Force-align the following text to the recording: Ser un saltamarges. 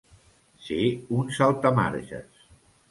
Ser 0.69 0.79
un 1.19 1.31
saltamarges. 1.41 2.45